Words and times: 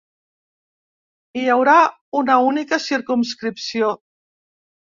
Hi 1.41 1.43
haurà 1.57 1.75
una 2.21 2.39
única 2.47 2.81
circumscripció. 2.89 3.95